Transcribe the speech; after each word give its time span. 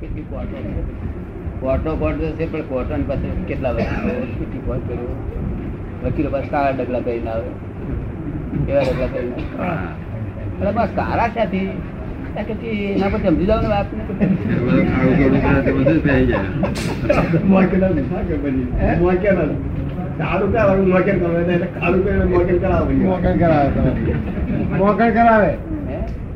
કેટલી 0.00 0.24
કોર્ટો 0.30 0.58
છે. 2.32 2.46
પણ 2.52 2.62
કોર્ટોની 2.62 3.02
પાસે 3.02 3.28
કેટલા 3.48 3.72
કર્યો 3.72 5.14
વકીલો 6.04 6.30
પાસે 6.30 6.48
કાળા 6.48 6.70
ડગલા 6.70 7.00
કરીને 7.00 7.30
આવે. 7.30 7.50
કેવા 8.66 8.80
ડગલા 8.80 9.06
કરીને 9.06 9.34
આવે? 9.66 10.72
બસ 10.72 10.90
કાળા 10.96 11.28
ક્યાંથી 11.28 11.68
ત્યાં 12.34 12.46
કે 12.46 12.54
જી 12.54 12.82
એના 12.92 13.08
પર 13.08 13.18
સમજી 13.18 13.46
જાવ 13.46 13.60
ને 13.62 13.68
વાતને 13.68 14.02
મોકણ 24.78 25.10
કરાવે? 25.10 25.52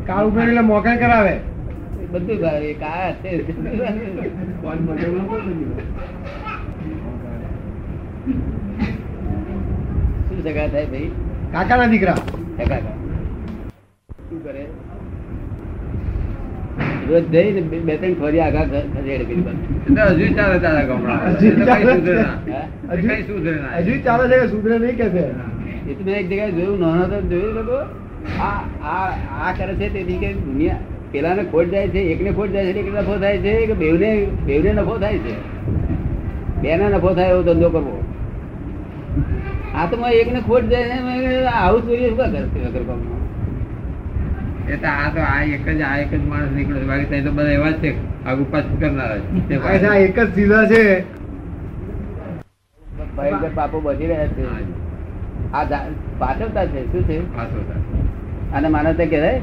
કાળું 0.07 0.33
પહેરી 0.35 0.65
મોકણ 0.71 0.97
કરાવે. 0.97 1.35
બધું 2.17 2.41
ભાઈ 2.41 2.75
કાળા 2.75 3.13
છે. 3.13 3.53
શું 10.29 10.43
સગા 10.45 10.67
થાય 10.67 10.87
ભાઈ? 10.87 11.11
કાકાના 11.53 11.87
દીકરા. 11.87 12.15
કાકા. 12.59 12.77
શું 14.31 14.45
કરે? 14.45 14.67
રોજ 17.09 17.25
જઈને 17.25 17.61
બે 17.61 17.79
બે 17.79 17.97
ત્રણ 17.97 18.15
ફરી 18.15 18.41
આગા 18.41 18.65
ઘ- 18.65 18.95
કરી 18.95 19.17
હજુ 19.17 20.35
ચાલે 20.35 20.59
તારા 20.59 20.83
ગામડા 20.83 21.15
હજુ. 21.15 21.51
સુધરે 23.23 23.61
ના. 23.61 23.77
હજુ 23.77 24.01
ચાલે 24.05 24.29
છે 24.29 24.41
કે 24.41 24.47
સુધરે 24.47 24.79
નહીં 24.79 24.97
કે 24.97 25.09
છે? 25.09 25.25
એ 25.91 25.95
તો 25.95 26.05
મેં 26.05 26.15
એક 26.15 26.27
જગ્યાએ 26.27 26.51
જોયું 26.51 26.81
નાનો 26.81 27.07
તો 27.07 27.21
જોયું 27.21 27.55
લોકો. 27.55 27.77
આ 28.43 28.49
આ 28.85 29.11
આ 29.41 29.55
કરે 29.59 29.75
છે 29.75 29.93
તેથી 29.93 30.19
કે 30.19 30.33
દુનિયા 30.33 30.79
પેલાને 31.17 31.43
ખોટ 31.53 31.69
જાય 31.75 31.89
છે 31.89 32.01
એકને 32.15 32.31
ખોટ 32.31 32.51
જાય 32.51 32.73
છે 32.73 32.79
એકને 32.79 33.01
નફો 33.01 33.15
થાય 33.19 33.39
છે 33.39 33.53
કે 33.67 33.75
બેવને 33.83 34.11
બેવને 34.47 34.73
નફો 34.73 34.99
થાય 34.99 35.19
છે? 35.19 35.35
બેને 36.63 36.89
નફો 36.89 37.15
થાય 37.15 37.31
એવો 37.31 37.43
ધંધો 37.43 37.69
કરવો. 37.69 37.95
આ 39.75 39.87
તો 39.91 39.97
મેં 39.97 40.11
એકને 40.21 40.41
ખોટ 40.41 40.65
જાય 40.65 40.85
છે 40.85 41.45
આવું 41.47 41.83
જોઈએ 41.87 42.09
શું 42.09 42.17
કરશે? 42.17 42.41
એ 44.73 44.77
તો 44.77 44.89
આ 44.89 45.09
તો 45.15 45.21
આ 45.21 45.43
એક 45.57 45.67
જ 45.79 45.83
આ 45.83 45.97
એક 46.05 46.15
જ 46.15 46.23
માણસ 46.29 46.51
નીકળે 46.57 46.81
છે. 46.81 46.87
બાકી 46.87 47.23
તો 47.27 47.31
બધા 47.33 47.51
એવા 47.51 47.71
જ 47.71 47.83
છે 47.83 47.91
આગુ 48.27 48.45
પાછું 48.51 48.81
કરનારા 48.81 49.17
જ. 49.17 49.45
તે 49.49 49.55
આ 49.57 49.79
છે, 49.79 49.89
એક 50.05 50.19
જ 50.21 50.29
સીધા 50.35 50.65
છે. 50.67 51.05
ભયંકર 53.17 53.53
પાપો 53.55 53.81
બચી 53.81 54.07
રહ્યા 54.07 54.27
છે. 54.27 54.45
આ 55.53 55.65
પાછળતા 56.19 56.67
છે 56.67 56.81
શું 56.93 57.03
છે? 57.09 57.17
પાછળતા. 57.37 57.81
અને 58.57 58.69
માનવતા 58.69 59.05
કહેવાય? 59.05 59.41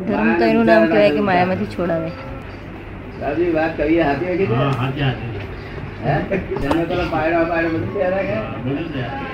ધર્મ 0.00 0.28
તો 0.38 0.44
એનું 0.46 0.66
નામ 0.66 0.84
કહેવાય 0.86 1.12
કે 1.12 1.22
માયામાંથી 1.22 1.70
છોડાવે 1.70 2.10
દાદી 3.20 3.50
વાત 3.52 3.72
કરીએ 3.76 4.02
હાથી 4.02 4.36
છે 4.38 4.46
હે? 6.02 6.14
જન્મે 6.56 6.84
પેલો 6.84 7.04
પાયડો 7.10 7.40
પાયડો 7.48 7.70
બધું 7.74 7.90
તૈયાર 7.94 8.12
રાખે? 8.14 8.36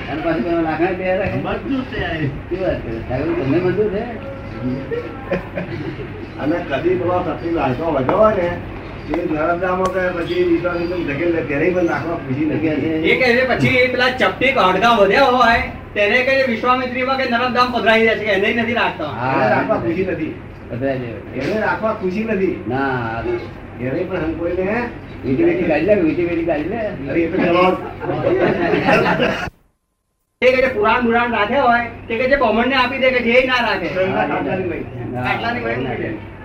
અને 0.07 0.21
પાછું 0.23 0.43
પેલો 0.45 0.61
લાકડા 0.63 0.95
તૈયાર 0.95 1.19
રાખે? 1.21 1.39
શું 1.67 2.61
વાત 2.61 2.81
કરે? 2.83 2.97
સાહેબ, 3.09 3.29
તમને 3.41 3.59
મંજૂર 3.61 3.91
છે? 3.91 4.03
અને 6.41 6.57
કદી 6.71 6.97
પેલો 6.97 7.17
સતી 7.29 7.53
લાલચો 7.53 7.85
વધાવો 7.95 8.29
ને 8.33 8.49
એ 9.09 9.23
નર્મદામાં 9.23 9.91
કે 9.91 10.03
પછી 10.15 10.45
વિશ્વાસની 10.45 10.89
જેમ 10.89 11.03
ધકેલ 11.09 11.31
ત્યારે 11.43 11.69
પણ 11.71 11.87
નાખવા 11.87 12.19
પૂછી 12.23 12.47
નથી 12.51 12.71
એ 13.09 13.17
કહે 13.21 13.29
પછી 13.51 13.89
પેલા 13.93 14.11
ચપટી 14.17 14.53
અડધા 14.63 14.95
વધ્યા 14.97 15.33
હોય 15.35 15.59
તેને 15.95 16.17
કઈ 16.21 16.43
વિશ્વામિત્રી 16.43 16.51
વિશ્વામિત્રીમાં 16.51 17.19
કે 17.19 17.27
નર્મદામ 17.29 17.69
પધરાઈ 17.73 18.05
જાય 18.05 18.19
છે 18.21 18.33
એને 18.33 18.51
નથી 18.57 18.75
રાખતો 18.75 19.07
રાખવા 19.47 19.79
ખુશી 19.79 20.07
નથી 20.09 20.33
રાખવા 20.71 21.95
ખુશી 22.01 22.25
નથી. 22.25 22.57
ના 22.67 23.23
એને 23.81 24.01
પણ 24.09 24.23
હંકોઈને 24.25 24.67
વીટી 25.25 25.45
વીટી 25.45 25.69
કાઢી 25.71 25.87
લે 25.89 25.95
વીટી 26.03 26.27
વીટી 26.29 26.47
કાઢી 26.47 26.71
લે 26.73 26.81
તો 30.43 30.43
કહે 30.43 30.49
છે 30.55 30.69
પુરાણ 30.75 31.03
મુરાણ 31.05 31.33
રાખે 31.33 31.59
હોય 31.59 31.85
તે 32.09 32.13
કહે 32.19 32.27
છે 32.31 32.37
બ્રાહ્મણ 32.37 32.69
ને 32.69 32.77
આપી 32.77 33.01
દે 33.03 33.09
કે 33.11 33.21
જે 33.27 33.35
ના 33.47 33.61
રાખે. 33.67 33.89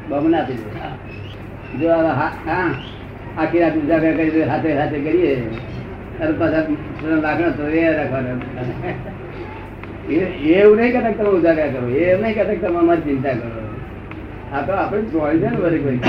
બમણ 0.09 0.35
આપી 0.35 0.57
દે. 0.57 0.65
જો 1.79 1.87
આ 1.91 2.13
હા 2.19 2.31
હા, 2.45 2.69
આખી 3.37 3.61
રાત 3.61 3.75
સાથે 3.89 4.09
કરી 4.17 4.45
હાથે 4.51 4.69
હાથે 4.79 4.97
કરીએ. 5.05 5.33
ત્યારે 6.17 6.33
પાછા 7.21 7.51
તો 7.57 7.63
એ 7.67 7.83
રાખવાના. 7.97 8.37
એવું 10.53 10.77
નહીં 10.79 10.93
કહેતા 10.93 11.13
તમે 11.17 11.29
ઉજાગર 11.37 11.67
કરો 11.73 11.87
એ 11.89 12.07
નહીં 12.17 12.33
કહેતા 12.35 12.55
કે 12.55 12.61
તમે 12.63 12.79
અમારી 12.79 13.05
ચિંતા 13.07 13.35
કરો. 13.35 13.49
આ 14.51 14.61
તો 14.67 14.71
આપણે 14.73 15.01
જોઈ 15.11 15.39
છે 15.41 15.47
ને 15.49 15.57
વરી 15.63 15.81
ભાઈ 15.85 16.01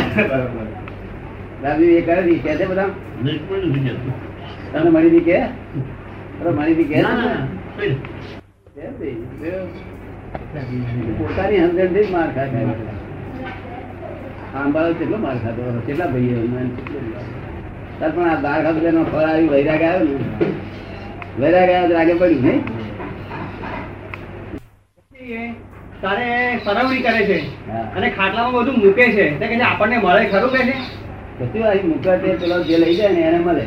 દાદી 1.63 1.97
એ 1.99 2.01
કરે 2.07 2.23
છે 2.29 2.35
કે 2.45 2.53
છે 2.59 2.67
બધા? 2.71 2.91
તને 4.73 4.89
મળી 4.95 5.13
દી 5.15 5.25
કે? 5.29 5.37
અરે 6.41 6.51
મળી 6.57 6.77
દી 6.79 6.89
કે? 6.91 6.99
પોતાની 11.19 11.61
હમદર્દથી 11.65 12.05
જ 12.07 12.11
માર 12.15 12.29
છે. 12.35 12.43
આંબાળો 14.57 14.95
કેટલો 15.01 15.17
માર 15.25 15.37
ખાતો? 15.43 15.63
કેટલા 15.87 16.11
ભાઈઓ 16.13 16.39
તાર 18.01 18.11
પણ 18.15 18.29
આ 18.31 18.41
દાળ 18.45 18.61
ખાતો 18.65 18.81
એનો 18.93 19.03
ફળ 19.13 19.27
આવી 19.33 19.51
વૈરાગ 19.55 19.83
આવ્યો 19.91 20.19
ને. 20.19 20.27
વૈરાગ 21.41 21.69
આવ્યો 21.71 21.89
તો 21.89 21.95
રાગે 21.99 22.15
પડ્યું 22.21 22.43
નહીં? 22.47 22.61
તારે 26.03 26.59
સરવણી 26.65 27.03
કરે 27.03 27.23
છે. 27.27 27.39
અને 27.97 28.11
ખાટલામાં 28.11 28.53
બધું 28.53 28.77
મૂકે 28.79 29.05
છે. 29.13 29.27
કહે 29.39 29.47
છે 29.47 29.61
આપણને 29.61 29.97
મળે 29.99 30.25
ખરું 30.25 30.51
કે 30.53 30.63
છે? 30.69 30.77
કશું 31.39 31.67
આવી 31.67 31.83
મૂકવા 31.83 32.17
તે 32.17 32.29
પેલો 32.41 32.57
જે 32.63 32.77
લઈ 32.79 32.97
જાય 32.97 33.13
ને 33.13 33.21
એને 33.21 33.39
મળે. 33.39 33.65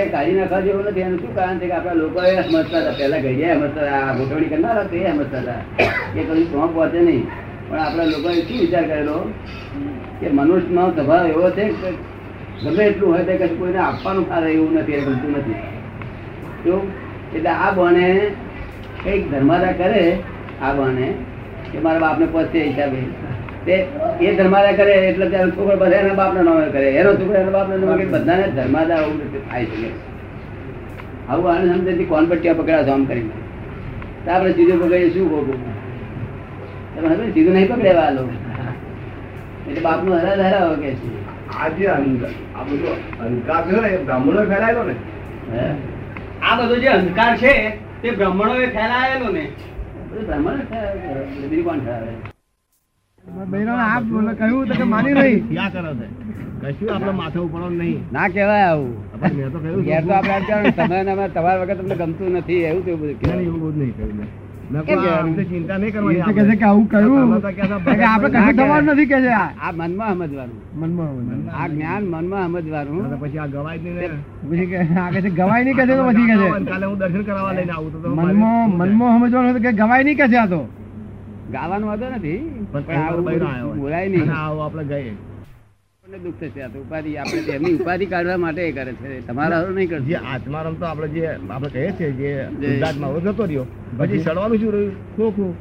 એ 0.00 0.08
કાઢી 0.08 0.32
નાખવા 0.32 0.60
જેવું 0.60 0.84
નથી. 0.84 1.00
એનું 1.00 1.18
શું 1.20 1.34
કારણ 1.34 1.58
છે 1.58 1.66
કે 1.66 1.72
આપણા 1.72 1.94
લોકો 1.94 2.22
એ 2.22 2.42
સમજતા 2.42 2.80
હતા. 2.80 2.94
પહેલા 2.98 3.18
ઘડિયા 3.18 3.54
સમજતા 3.54 3.84
હતા 3.86 4.00
આ 4.08 4.14
ગોઠવણી 4.14 4.48
કરનારા 4.48 4.84
તે 4.84 4.98
સમજતા 5.12 5.40
હતા. 5.40 5.60
કે 6.14 6.20
કદી 6.24 6.44
સોંપ 6.44 6.74
પહોંચે 6.74 7.00
નહીં. 7.00 7.24
પણ 7.68 7.78
આપણા 7.78 8.04
લોકોએ 8.04 8.34
શું 8.48 8.58
વિચાર 8.60 8.84
કરેલો? 8.84 9.16
કે 10.20 10.26
મનુષ્યનો 10.28 10.90
સ્વભાવ 10.90 11.26
એવો 11.26 11.50
છે 11.50 11.64
કે 11.80 11.88
ગમે 12.64 12.84
એટલું 12.84 13.10
હોય 13.12 13.24
તો 13.24 13.32
કશું 13.36 13.58
કોઈને 13.58 13.78
આપવાનું 13.78 14.28
થાય 14.28 14.50
એવું 14.50 14.72
નથી 14.74 14.92
એ 14.92 15.00
ગમતું 15.00 15.32
નથી. 15.38 15.75
એટલે 16.72 17.50
આ 17.50 17.70
બને 17.70 18.20
કંઈક 19.04 19.30
ધર્માદા 19.30 19.72
કરે 19.72 20.18
આ 20.62 20.72
બને 20.72 21.14
કે 21.72 21.78
મારા 21.78 21.98
બાપને 21.98 22.26
પહોંચે 22.26 22.64
હિસાબે. 22.64 22.96
તે 23.66 23.72
એ 24.20 24.34
ધર્માદા 24.34 24.72
કરે 24.72 24.92
એટલે 24.92 25.28
ત્યારે 25.28 25.50
છોકરો 25.50 25.76
બધા 25.76 25.96
એના 25.96 26.14
બાપના 26.14 26.42
નામે 26.42 26.66
કરે. 26.66 26.90
એનો 26.90 27.14
છોકરો 27.14 27.34
એના 27.34 27.50
બાપના 27.50 27.76
નામે 27.76 28.04
બધાને 28.04 28.48
ધર્માદા 28.48 28.96
આવું 28.96 29.22
રીતે 29.22 29.38
થાય 29.50 29.64
છે. 29.64 29.90
આવું 31.28 31.52
આને 31.52 31.72
સમજેથી 31.72 32.04
કોણ 32.04 32.24
પટ્ટિયા 32.24 32.54
પકડાશો 32.54 32.92
આમ 32.92 33.04
કરીને. 33.04 33.30
તો 34.24 34.30
આપણે 34.30 34.52
સીધું 34.52 34.82
પકડીએ 34.82 35.10
શું 35.10 35.30
ખોટું 35.30 35.76
તમે 36.96 37.14
હવે 37.14 37.30
સીધું 37.30 37.54
નહીં 37.54 37.68
પકડેવા 37.68 38.10
લો 38.10 38.28
એટલે 39.68 39.80
બાપનું 39.80 40.14
હરા 40.14 40.36
ધરાવો 40.36 40.74
કે 40.74 40.94
છે. 40.94 41.26
આ 41.58 41.68
જે 41.68 41.86
અંધ- 41.86 42.56
આ 42.56 42.62
બધો 42.62 42.96
અહંકાર 43.20 43.66
છે 43.66 43.90
ને 43.90 43.96
બ્રાહ્મણો 43.96 44.42
ફેલાયેલો 44.42 44.82
ને. 44.82 44.94
હે? 45.56 45.95
આ 46.46 46.56
બધો 46.58 46.76
જે 46.82 46.88
અંધકાર 46.94 47.32
છે 47.42 47.52
તે 48.02 48.08
બ્રાહ્મણોએ 48.18 48.66
ફેલાયેલો 48.76 49.28
ને. 49.36 49.44
બ્રાહ્મણ 50.26 50.60
બીજું 51.50 51.64
કોણ 51.68 51.80
ઠરાવે 51.84 52.12
બહેરાને 53.52 53.84
આ 53.86 54.00
બોલે 54.10 54.32
કહ્યું 54.40 54.68
તો 54.68 54.74
કે 54.80 54.86
માની 54.94 55.14
નહીં 55.18 55.40
ક્યાં 55.48 55.72
કરે 55.74 55.92
છે? 56.00 56.06
કશું 56.62 56.88
આપણે 56.94 57.12
માથે 57.20 57.38
ઉપડવાનું 57.44 57.78
નહીં. 57.82 58.00
ના 58.16 58.28
કહેવાય 58.34 58.68
આવું. 58.70 58.92
પણ 59.20 59.34
મેં 59.38 59.52
તો 59.52 59.58
કહ્યું 59.64 59.84
ઘેર 59.88 60.02
તો 60.08 60.12
આપણે 60.18 60.34
આમ 60.34 60.44
કહેવાનું, 60.48 60.74
તમે 60.78 60.98
ને 61.06 61.12
અમે 61.16 61.26
તમારા 61.36 61.60
વગર 61.62 61.76
તમને 61.80 61.96
ગમતું 62.02 62.36
નથી 62.40 62.62
એવું 62.70 62.82
કેવું 62.86 63.00
બધું 63.62 64.28
આ 64.66 65.44
ચિંતા 65.50 65.78
નહીં 65.78 65.92
કરવાની 65.92 66.22
તો 66.26 66.32
કહે 66.36 66.44
છે 66.48 66.56
કે 66.56 66.64
આવું 66.64 66.86
કહ્યું 66.88 67.18
તમે 67.22 67.38
તો 67.40 67.50
કહેતા 67.58 67.96
કે 67.98 68.04
આપણે 68.04 68.38
કશું 68.48 68.88
નથી 68.88 69.06
કે 69.06 69.18
છે 69.24 69.32
આ. 69.32 69.48
આ 69.58 69.72
મનમાં 69.72 70.12
સમજવાનું. 70.14 70.58
મનમાં 70.80 71.10
આ 71.54 71.68
જ્ઞાન 71.68 72.02
મનમાં 72.04 72.48
સમજવાનું. 72.48 73.04
પછી 73.20 73.38
આ 73.38 73.46
ગવાય 73.46 73.78
નહીં 73.78 74.12
પછી 74.48 74.66
કે 75.12 75.20
છે 75.22 75.30
ગવાય 75.30 75.62
નહીં 75.64 75.76
કે 75.76 75.84
છે 75.86 75.94
તો 75.96 76.04
પછી 76.08 76.26
કે 76.30 76.36
છે. 76.40 76.48
કાલે 76.64 76.86
હું 76.86 76.98
દર્શન 76.98 77.22
કરવા 77.24 77.52
લઈને 77.52 77.72
આવું 77.72 77.92
તો 77.92 77.98
તો 77.98 78.08
મનમાં 78.08 78.68
મનમાં 78.72 79.14
સમજવાનું 79.20 79.62
કે 79.62 79.72
ગવાય 79.72 80.02
નહીં 80.04 80.18
કે 80.18 80.28
છે 80.28 80.38
આ 80.38 80.46
તો. 80.46 80.60
ગાવાનો 81.52 81.86
વાંધો 81.86 82.06
નથી. 82.16 82.38
પણ. 82.72 83.78
બોલાય 83.78 84.08
નહીં. 84.08 84.30
આપણે 84.34 84.84
ગઈએ. 84.84 85.12
આપણને 86.06 86.18
દુઃખ 86.24 86.40
થશે. 86.40 86.60
આ 86.62 86.68
તો 86.68 86.78
ઉપાધિ 86.80 87.12
આપણે 87.18 87.54
એમની 87.54 87.76
ઉપાધિ 87.76 88.06
કાઢવા 88.06 88.36
માટે 88.36 88.64
કરે 88.72 88.92
છે. 88.94 89.20
તમારા 89.28 89.58
હારું 89.58 89.76
નહીં 89.76 89.88
જે 89.90 89.96
કરશે 89.96 90.16
આત્મા 90.32 90.62
રમતો 90.66 90.86
આપણે 90.86 91.08
જે 91.14 91.22
આપણે 91.28 91.70
કહે 91.70 91.86
છે 92.00 92.10
જે 92.20 92.32
ગુજરાતમાં 92.58 93.10
હવે 93.12 93.20
જતો 93.24 93.44
રહ્યો 93.44 93.64
પછી 93.98 94.20
સડવાનું 94.20 94.58
શું 94.60 94.72
રહ્યું? 94.72 94.92
ખોખું 95.16 95.52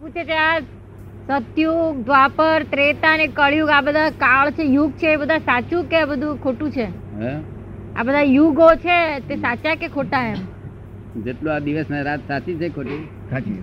પૂછે 0.00 0.22
છે 0.24 0.36
આ 0.38 1.40
સતયુગ 1.42 2.02
દ્વાપર 2.08 2.66
ત્રેતા 2.72 3.14
ને 3.16 3.28
કળિયુગ 3.38 3.70
આ 3.76 3.82
બધા 3.82 4.10
કાળ 4.24 4.52
છે 4.58 4.64
યુગ 4.70 4.90
છે 4.96 5.12
એ 5.12 5.20
બધા 5.22 5.40
સાચું 5.48 5.88
કે 5.94 6.02
બધું 6.10 6.42
ખોટું 6.44 6.70
છે? 6.76 6.86
હે? 7.20 7.32
આ 7.96 8.02
બધા 8.04 8.26
યુગો 8.32 8.68
છે 8.84 8.98
તે 9.30 9.40
સાચા 9.46 9.76
કે 9.76 9.88
ખોટા 9.96 10.24
એમ? 10.32 10.38
જેટલું 11.24 11.54
આ 11.54 11.64
દિવસ 11.70 11.88
ને 11.96 12.02
રાત 12.10 12.28
સાચી 12.28 12.58
છે 12.60 12.68
ખોટી? 12.76 13.02
સાચી 13.30 13.58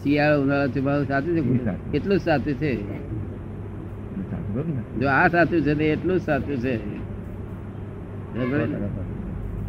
શિયાળો 0.00 0.42
ઉનાળો 0.42 0.72
ચોમાસું 0.74 1.06
સાચું 1.06 1.32
છે 1.36 1.78
કેટલું 1.92 2.18
સાચું. 2.20 2.54
છે? 2.60 2.72
જો 5.00 5.06
આ 5.18 5.26
સાચું 5.34 5.60
છે 5.66 5.72
તો 5.78 5.84
એટલું 5.94 6.16
જ 6.18 6.20
સાચું 6.28 6.56
છે. 6.64 6.74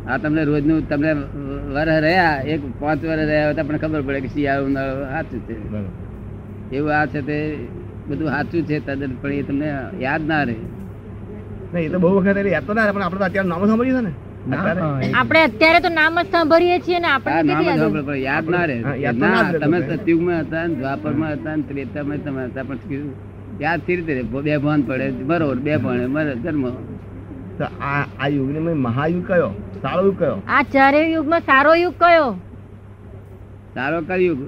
આ 0.10 0.18
તમને 0.24 0.42
રોજનું 0.50 0.80
તમને 0.90 1.12
વર 1.76 1.90
રહ્યા 2.06 2.38
એક 2.54 2.62
પાંચ 2.82 3.02
વર 3.10 3.20
રહ્યા 3.32 3.48
હોય 3.48 3.64
પણ 3.68 3.80
ખબર 3.84 4.02
પડે 4.08 4.20
કે 4.26 4.30
શિયાળો 4.36 4.66
ઉનાળો 4.70 5.06
સાચું 5.14 5.42
છે. 5.48 5.56
એવું 6.78 6.92
આ 7.00 7.06
છે 7.12 7.20
તે 7.30 7.38
બધું 8.08 8.30
સાચું 8.36 8.62
છે 8.70 8.76
તદ્દન 8.86 9.14
પણ 9.22 9.34
એ 9.42 9.44
તમને 9.50 9.68
યાદ 10.06 10.24
ના 10.32 10.44
રહે. 10.50 10.58
નહીં, 11.74 11.86
એ 11.88 11.90
તો 11.94 11.98
બહુ 12.04 12.10
વખત 12.18 12.38
યાદ 12.56 12.66
તો 12.68 12.74
ના 12.78 12.86
રહે, 12.88 12.94
પણ 12.96 13.06
આપણે 13.08 13.26
અત્યારે 13.30 13.50
નામ 13.52 13.62
સાંભળ્યું 13.70 13.98
છે 13.98 14.04
ને? 14.08 14.14
આપણે 15.20 15.40
અત્યારે 15.48 15.80
તો 15.86 15.90
નામ 16.00 16.16
જ 16.20 16.26
સાંભળીએ 16.34 16.78
છીએ 16.86 17.00
ને 17.06 17.10
આપણને 17.14 17.52
નામ 17.54 17.64
યાદ 17.68 17.80
સાંભળે 17.84 18.20
યાદ 18.28 18.46
ના 18.54 18.66
રહે. 18.70 18.78
તમે. 19.64 19.78
સતયુગમાં 19.90 20.40
હતા 20.44 20.64
ને 20.68 20.74
દ્વાપરમાં 20.82 21.32
હતા 21.38 21.56
ને 21.58 21.64
ત્રેતામાં 21.70 22.20
તમે 22.26 22.42
હતા 22.50 22.66
પણ 22.70 22.80
સી 23.58 23.96
રીતે 23.96 24.22
બે 24.22 24.58
ભાન 24.58 24.82
પડે 24.82 25.12
મરો 25.12 25.54
બે 25.54 25.78
ભણે 25.78 26.06
મરે 26.06 26.36
જન્મ 26.36 26.70
તો 27.58 27.66
આ 27.82 28.06
આ 28.20 28.28
યુગને 28.28 28.60
મેં 28.60 28.78
મહાયુગ 28.78 29.28
કયો? 29.28 29.50
સારો 29.82 30.06
યુગ 30.06 30.20
કયો? 30.20 30.42
આ 30.48 30.64
ચારે 30.64 31.14
યુગમાં 31.14 31.40
સારો 31.40 31.74
યુગ 31.74 31.94
કયો? 32.00 32.36
સારો 33.74 34.02
કળિયુગ 34.02 34.40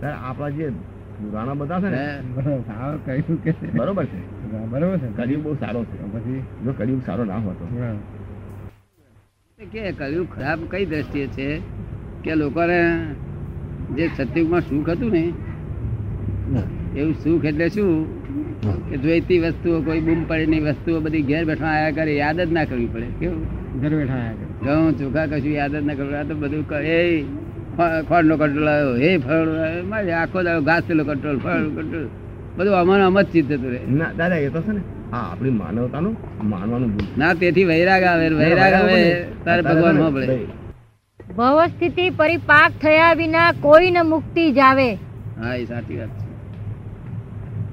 સર 0.00 0.12
આપણા 0.22 0.48
જે 0.48 0.70
પુરાણા 1.18 1.54
બધા 1.54 1.80
છે 1.80 1.88
ને 1.88 2.18
સારો 2.66 2.98
કહ્યું 3.06 3.42
કે 3.44 3.54
બરોબર 3.74 4.04
છે. 4.04 4.20
બરોબર 4.66 4.98
છે. 4.98 5.16
કળિયુગ 5.16 5.42
બહુ 5.42 5.54
સારો 5.54 5.84
છે. 5.84 6.12
પછી? 6.12 6.42
જો 6.64 6.72
કળિયુગ 6.72 7.02
સારો 7.06 7.24
ના 7.24 7.36
હોતો 7.36 7.64
કે 9.72 9.92
કળિયુગ 9.92 10.28
ખરાબ 10.34 10.58
કઈ 10.70 10.86
દ્રષ્ટિએ 10.86 11.26
છે? 11.26 11.60
કે 12.24 12.34
લોકોને 12.34 13.14
જે 13.96 14.10
સતયુગમાં 14.16 14.60
સુખ 14.60 14.88
હતું 14.88 15.10
ને 15.10 15.32
એવું 16.98 17.14
સુખ 17.22 17.44
એટલે 17.44 17.66
શું? 17.68 17.90
કે 18.88 18.96
જોઈતી 18.98 19.38
વસ્તુઓ 19.40 19.80
કોઈ 19.82 20.00
બૂમ 20.00 20.20
પડેની 20.28 20.60
વસ્તુઓ 20.60 21.00
બધી 21.00 21.24
ઘેર 21.30 21.42
બેઠા 21.46 21.72
આયા 21.72 21.96
કરે 21.98 22.12
યાદ 22.16 22.40
જ 22.40 22.50
ના 22.52 22.66
કરવી 22.70 22.90
પડે. 22.94 23.08
કેવું? 23.20 23.42
ઘર 23.82 23.92
બેઠા 23.92 24.20
આયા 24.20 24.36
કરે. 24.38 24.46
ઘઉં 24.66 24.90
ચોખા 25.00 25.26
કશું 25.32 25.52
યાદ 25.52 25.74
જ 25.74 25.84
ના 25.88 25.96
કરવું 25.98 26.16
આ 26.20 26.24
તો 26.24 26.34
બધું 26.34 26.64
એ 26.92 26.98
ખોડનો 28.08 28.34
કંટ્રોલ 28.36 28.68
આવ્યો. 28.68 28.94
હે 29.02 29.10
ફળ 29.18 29.48
મારે 29.90 30.12
આખો 30.20 30.38
દાડો 30.46 30.62
ઘાસ 30.62 30.84
પેલો 30.88 31.02
કંટ્રોલ 31.04 31.38
ફળ 31.44 31.66
કંટ્રોલ 31.76 32.06
બધું 32.56 32.78
અમારું 32.82 33.04
આમ 33.06 33.18
જ 33.20 33.26
ચિત્ત 33.32 33.50
હતું 33.52 33.98
ના 33.98 34.10
દાદા 34.18 34.40
એ 34.46 34.50
તો 34.50 34.60
છે 34.62 34.72
ને 34.72 34.82
હા 35.12 35.24
આપણી 35.24 35.56
માનવતાનું 35.60 36.14
માનવાનું 36.44 36.90
ભૂલ. 36.94 37.08
ના 37.18 37.32
તેથી 37.34 37.66
વૈરાગ 37.72 38.02
આવે 38.04 38.26
વૈરાગ 38.36 38.74
આવે 38.74 39.02
તારે 39.44 39.62
ભગવાનમાં 39.62 40.12
પડે 40.14 40.36
ભવ 41.20 41.58
સ્થિતિ 41.72 42.06
પરિપાક 42.18 42.72
થયા 42.82 43.12
વિના 43.16 43.50
કોઈ 43.62 43.90
ન 43.90 43.98
મુક્તિ 44.12 44.44
જાવે. 44.52 44.88
હા 45.38 45.54
એ 45.54 45.66
સાચી 45.66 45.98
વાત 46.00 46.12
છે. 46.16 46.27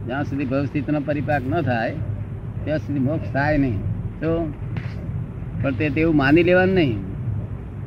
જ્યાં 0.05 0.23
સુધી 0.23 0.45
ભવસ્થિતનો 0.45 0.99
પરિપાક 0.99 1.41
ન 1.47 1.61
થાય 1.61 1.93
ત્યાં 2.63 2.77
સુધી 2.77 2.99
મોક્ષ 2.99 3.33
થાય 3.33 3.57
નહીં. 3.57 3.77
તો 4.19 4.53
પણ 5.61 5.71
તે 5.71 5.89
તેવું 5.89 6.15
માની 6.15 6.43
લેવાનું 6.43 6.75
નહીં. 6.75 6.99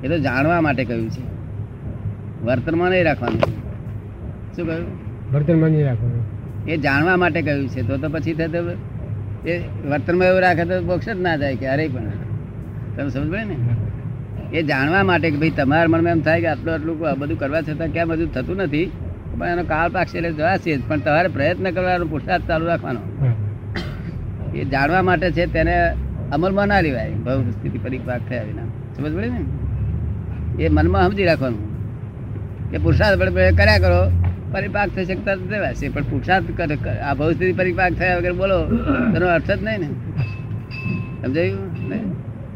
એ 0.04 0.08
તો 0.08 0.18
જાણવા 0.18 0.60
માટે 0.60 0.84
કહ્યું 0.84 1.10
છે. 1.10 1.22
વર્તનમાં 2.44 2.90
નહીં 2.90 3.04
રાખવાનું. 3.04 3.40
શું 4.56 4.66
કહ્યું? 4.66 4.86
વર્તનમાં 5.32 5.70
નહીં 5.70 5.86
રાખવાનું. 5.86 6.24
એ 6.66 6.76
જાણવા 6.76 7.16
માટે 7.16 7.42
કહ્યું 7.42 7.68
છે. 7.68 7.82
તો 7.82 7.96
તો 7.96 8.08
પછી 8.08 8.34
તે 8.34 8.48
તો 8.48 8.58
એ 9.48 9.58
વર્તનમાં 9.88 10.26
એવું 10.26 10.40
રાખે 10.40 10.64
તો 10.64 10.82
મોક્ષ 10.82 11.08
જ 11.08 11.20
ના 11.20 11.36
જાય 11.36 11.56
કે 11.56 11.66
અરે 11.66 11.88
પણ. 11.88 12.02
તમે 12.96 13.10
સમજ 13.10 13.28
ને? 13.28 13.56
એ 14.52 14.62
જાણવા 14.62 15.02
માટે 15.02 15.30
કે 15.30 15.36
ભાઈ 15.36 15.50
તમારા 15.50 15.86
મનમાં 15.88 16.12
એમ 16.12 16.20
થાય 16.20 16.40
કે 16.40 16.46
આટલું 16.46 16.74
આટલું 16.74 16.98
બધું 16.98 17.38
કરવા 17.38 17.60
છતાં 17.60 17.88
કેમ 17.88 18.08
બધું 18.08 18.34
થતું 18.34 18.56
નથી. 18.56 18.90
પણ 19.36 19.46
એનો 19.46 19.62
કાળ 19.62 19.88
પાકશે 19.90 20.18
એટલે 20.18 20.32
જવાશે 20.32 20.76
જ. 20.76 20.80
પણ 20.88 20.98
તમારે 20.98 21.28
પ્રયત્ન 21.28 21.70
કરવાનો 21.70 22.04
પુરસાદ 22.04 22.46
ચાલુ 22.48 22.66
રાખવાનો. 22.66 23.00
એ 24.54 24.64
જાણવા 24.64 25.02
માટે 25.02 25.30
છે 25.30 25.46
તેને 25.46 25.74
અમલમાં 26.32 26.68
ના 26.68 26.80
લેવાય. 26.80 27.12
ભવ 27.12 27.50
સ્થિતિ 27.50 27.78
પરિપાક 27.78 28.20
થયા 28.28 28.42
વિના. 28.42 28.66
સમજ 28.96 29.16
પડે 29.16 29.28
ને? 29.28 30.64
એ 30.64 30.68
મનમાં 30.68 31.02
સમજી 31.02 31.24
રાખવાનું. 31.24 31.60
કે 32.70 32.78
પુરસાદ 32.78 33.18
કર્યા 33.58 33.78
કરો 33.78 34.00
પરિપાક 34.52 34.88
થઈ 34.88 35.04
શકતા 35.04 35.34
દેવાશે 35.34 35.88
પણ 35.88 36.02
પુરસાદ. 36.02 36.44
આ 37.02 37.14
ભવ 37.14 37.32
સ્થિતિ 37.32 37.52
પરિપાક 37.52 37.92
થયા 37.92 38.16
વગર 38.16 38.32
બોલો 38.32 38.58
તેનો 39.12 39.26
અર્થ 39.26 39.50
જ 39.50 39.62
નહીં 39.62 39.78
ને. 39.78 39.88
સમજાયું 41.22 41.88
ને? 41.88 42.00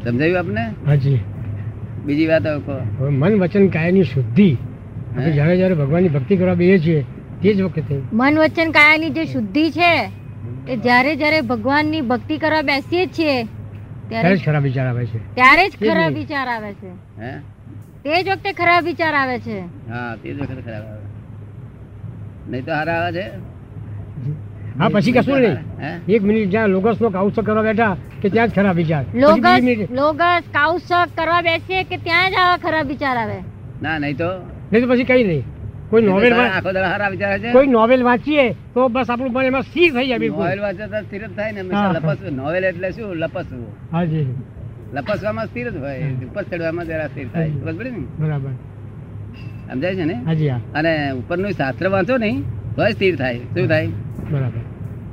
સમજાયું 0.03 0.39
આપને? 0.39 0.61
હાજી. 0.87 1.19
બીજી 2.05 2.27
વાત 2.27 2.43
મન 3.01 3.39
વચન 3.39 3.67
કાયાની 3.67 4.03
શુદ્ધિ 4.03 4.57
આપણે 5.13 5.31
જ્યારે 5.31 5.55
જ્યારે 5.57 5.75
ભગવાનની 5.75 6.09
ભક્તિ 6.09 6.35
કરવા 6.37 6.55
બેસીએ 6.55 6.79
છીએ 6.79 7.01
તે 7.41 7.49
જ 7.55 7.63
વખતે 7.63 7.95
મન 8.13 8.39
વચન 8.39 8.71
કાયાની 8.71 9.11
જે 9.11 9.25
શુદ્ધિ 9.25 9.65
છે 9.71 9.91
એ 10.67 10.77
જ્યારે 10.77 11.11
જ્યારે 11.15 11.41
ભગવાનની 11.41 12.01
ભક્તિ 12.03 12.37
કરવા 12.37 12.63
બેસીએ 12.63 13.07
છીએ 13.09 13.35
ત્યારે 14.09 14.35
જ 14.35 14.43
ખરાબ 14.43 14.63
વિચાર 14.63 14.87
આવે 14.87 15.05
છે. 15.05 15.19
ત્યારે 15.35 15.65
જ 15.69 15.73
ખરાબ 15.79 16.13
વિચાર 16.13 16.47
આવે 16.47 16.71
છે. 16.81 16.91
હે? 17.19 17.31
તે 18.03 18.23
જ 18.23 18.29
વખતે 18.29 18.53
ખરાબ 18.53 18.83
વિચાર 18.83 19.13
આવે 19.13 19.37
છે. 19.39 19.57
હા 19.89 20.15
તે 20.15 20.29
જ 20.29 20.37
વખતે 20.39 20.61
ખરાબ 20.61 20.83
આવે. 20.85 21.05
નહીં 22.47 22.65
તો 22.65 22.71
હારા 22.71 22.97
આવે 23.01 23.11
છે? 23.13 23.25
હા 24.79 24.89
પછી 24.89 25.13
કશું 25.13 25.39
નહીં. 25.41 25.57
એક 26.07 26.21
મિનિટ 26.23 26.51
જ્યાં 26.51 26.71
લોગસ 26.71 27.01
નો 27.01 27.09
કાઉસ 27.09 27.39
કરવા 27.41 27.63
બેઠા 27.63 27.93
કે 28.21 28.29
ત્યાં 28.29 28.49
જ 28.49 28.53
ખરાબ 28.53 28.75
વિચાર. 28.75 29.03
લોગસ 29.15 29.89
લોગસ 29.91 30.49
કાઉસક 30.51 31.15
કરવા 31.15 31.41
બેસીએ 31.41 31.83
કે 31.83 31.97
ત્યાં 31.99 32.31
જ 32.31 32.35
આવા 32.37 32.57
ખરાબ 32.57 32.87
વિચાર 32.87 33.15
આવે? 33.17 33.39
ના 33.81 33.99
નહીં 33.99 34.17
તો 34.17 34.29
નહીં 34.73 34.87
તો 34.87 34.93
પછી 34.93 35.03
કઈ 35.03 35.23
નહીં. 35.23 35.43
કોઈ 35.89 36.01
નોવેલ 36.01 36.33
કોઈ 37.51 37.67
નોવેલ 37.67 38.03
વાંચીએ 38.03 38.51
તો 38.51 38.87
બસ 38.87 39.09
આપણું 39.09 39.33
મન 39.33 39.45
એમાં 39.45 39.61
સ્થિર 39.61 39.93
થઈ 39.93 40.07
જાય 40.07 40.17
બિલકુલ. 40.17 40.43
નોવેલ 40.43 40.59
વાંચે 40.59 40.87
તો 40.87 41.01
સ્થિર 41.01 41.27
થાય 41.27 41.51
ને 41.51 41.61
લપસવું. 41.61 42.35
નોવેલ 42.35 42.63
એટલે 42.63 42.91
શું? 42.91 43.15
લપસવું. 43.15 43.67
હાજી. 43.91 44.27
લપસવામાં 44.93 45.45
સ્થિર 45.45 45.69
જ 45.69 45.77
હોય. 45.77 45.99
ઉપર 46.25 46.43
ચડવામાં 46.43 46.85
જરા 46.85 47.07
સ્થિર 47.07 47.27
થાય. 47.33 47.49
બરાબર 47.49 47.85
ને? 47.85 48.03
બરાબર. 48.19 48.49
સમજાય 49.73 49.95
છે 49.95 50.03
ને? 50.03 50.13
હાજી 50.13 50.49
હા. 50.49 50.59
અને 50.75 51.11
ઉપરનું 51.11 51.51
શાસ્ત્ર 51.51 51.87
વાંચો 51.87 52.17
નહીં 52.17 52.43
તો 52.75 52.89
સ્થિર 52.89 53.15
થાય. 53.15 53.37
શું 53.37 53.67
થાય? 53.67 53.87
બરાબર. 54.31 54.59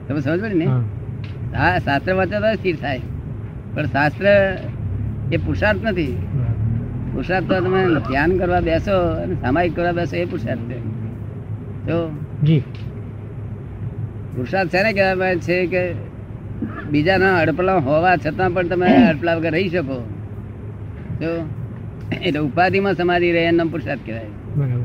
તમે 0.08 0.20
સમજ 0.20 0.40
પડી 0.42 0.54
ને? 0.54 0.66
હા. 1.54 1.78
શાસ્ત્ર 1.78 2.14
વાંચો 2.14 2.40
તો 2.40 2.54
સ્થિર 2.54 2.76
થાય. 2.76 3.00
પણ 3.74 3.86
શાસ્ત્ર 3.86 4.24
એ 5.32 5.36
પુરુષાર્થ 5.36 5.84
નથી. 5.84 6.16
પુરુષાર્થ 7.20 7.48
તો 7.48 7.56
તમે 7.60 7.80
ધ્યાન 8.08 8.32
કરવા 8.40 8.60
બેસો 8.60 8.94
અને 9.22 9.34
સામાયિક 9.42 9.74
કરવા 9.74 9.92
બેસો 9.92 10.16
એ 10.16 10.26
પુરુષાર્થ 10.26 10.64
છે. 10.68 10.78
તો 11.86 11.96
જી. 12.42 12.62
પુરુષાર્થ 14.34 14.70
છે 14.72 14.82
ને 14.82 14.92
કહેવામાં 14.92 15.40
છે 15.46 15.56
કે 15.66 15.82
બીજાના 16.92 17.34
અડપલા 17.42 17.78
હોવા 17.88 18.16
છતાં 18.16 18.54
પણ 18.54 18.68
તમે 18.68 18.88
અડપલા 19.10 19.36
વગર 19.38 19.52
રહી 19.52 19.68
શકો. 19.68 19.98
જો 21.20 21.30
એટલે 22.20 22.40
ઉપાધિમાં 22.40 22.96
સમાધિ 22.96 23.32
રહે 23.32 23.42
એનું 23.44 23.58
નામ 23.60 23.68
પુરુષાર્થ 23.68 24.04
કહેવાય 24.06 24.80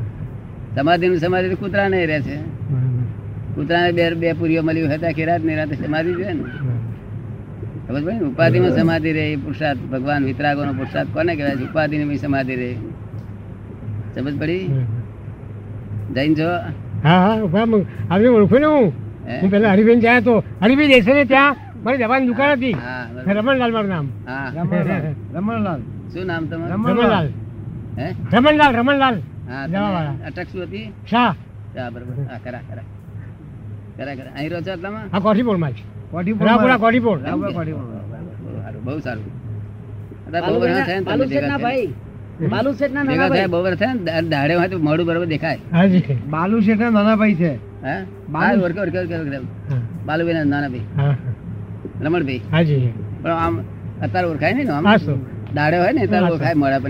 સમાધિનું 0.76 1.20
સમાધિ 1.20 1.48
તો 1.48 1.56
કૂતરા 1.56 1.88
નહીં 1.88 2.08
રહે 2.12 2.20
છે. 2.20 2.36
કૂતરાને 3.54 3.90
બે 3.98 4.10
બે 4.22 4.34
પૂરીઓ 4.40 4.62
મળી 4.62 4.88
હતા 4.88 5.08
કે 5.08 5.16
ખેરાતની 5.20 5.56
રાતે 5.60 5.74
સમાધિ 5.84 6.12
છે 6.20 6.34
ને. 6.34 6.44
બરાબર. 7.88 8.02
ભાઈ 8.06 8.20
ઉપાધિમાં 8.20 8.70
સમાધિ 8.70 9.12
રહે 9.12 9.32
એ 9.32 9.36
પુરુષાર્થ 9.36 9.78
ભગવાન 9.92 10.24
વિતરાગોનો 10.24 10.72
પુરુષાર્થ 10.72 11.10
કોને 11.12 11.36
કહેવાય 11.36 11.56
છે? 11.56 11.64
ઉપાધિની 11.70 12.04
બી 12.04 12.16
સમાધિ 12.16 12.54
રહે. 12.56 12.70
સમજ 14.14 14.38
પડી. 14.40 14.64
જૈન 16.14 16.34
છો 16.34 16.48
હા 17.04 17.20
હા 17.26 17.36
આપણે 18.10 18.28
ઓળખું 18.28 18.60
ને 18.60 18.66
હું? 18.66 18.92
હું? 19.42 19.50
પેલા 19.50 19.72
હરિભાઈ 19.72 20.00
ત્યાં 20.00 20.22
તો 20.22 20.44
હરિભાઈ 20.62 20.88
દેશે 20.88 21.12
ને 21.14 21.24
ત્યાં? 21.24 21.56
મારી 21.84 21.98
દવાની 21.98 22.26
દુકાન 22.26 22.50
હતી. 22.56 22.72
હા. 22.72 23.06
રમણલાલ 23.26 23.72
મારું 23.72 23.90
નામ. 23.90 24.06
હા. 24.26 24.50
રમણલાલ. 25.34 25.80
શું 26.12 26.26
નામ 26.26 26.46
તમારું? 26.46 26.74
રમણલાલ. 26.74 27.28
હે? 27.98 28.08
રમણલાલ 28.32 28.72
રમણલાલ. 28.76 29.16
હા 29.48 29.66
જવાવાળા. 29.66 30.14
અટક 30.26 30.46
શું 30.52 30.62
હતી? 30.62 30.92
શાહ. 31.10 31.34
બરાબર. 31.74 32.00
હા 32.30 32.38
કરા 32.44 32.62
કરા. 32.70 32.84
કરા 33.96 34.14
કરા. 34.14 34.32
અહીં 34.36 34.50
રહો 34.50 34.60
છો 34.60 34.70
આટલામાં? 34.72 35.04
આ 35.12 35.18
કોઠીપોરમાં 35.18 35.70
જ. 35.70 35.78
રાપુરા 36.44 36.76
બહુ 38.84 38.98
સારું. 38.98 39.24
ને 43.12 43.46
ને. 43.92 43.94
દા- 43.94 44.20
દાડે 44.20 44.54
હોય 44.54 44.68
તો 44.68 44.78
મોઢું 44.78 45.06
બરોબર 45.06 45.26
દેખાય. 45.26 45.58
બાલુ 46.30 46.60
શેઠ 46.60 46.78
નાના 46.80 47.16
ભાઈ 47.16 47.34
છે. 47.34 47.54
હે? 47.54 48.02
હા 48.28 48.62
ઓળખે 48.62 48.80
ઓળખે 48.80 48.98
ઓળખે 48.98 49.18
ઓળખે. 49.18 49.36
હા. 49.36 49.80
બાલુભાઈ 50.06 50.34
ના 50.34 50.44
નાના 50.44 50.68
ભાઈ. 50.68 50.80
રમણભાઈ. 52.04 52.40
હાજી. 52.50 52.92
પણ 53.22 53.30
આમ 53.30 53.60
અત્યારે 54.02 54.28
ઓળખાય 54.28 54.52
ને 54.52 54.64
આમ? 54.64 54.86
હા, 54.86 54.96
દાડે 55.54 55.78
હોય 55.78 55.92
ને 55.92 56.06
ત્યારે 56.06 56.26
ઓળખાય 56.34 56.54
મોડા 56.54 56.78
પર. 56.78 56.88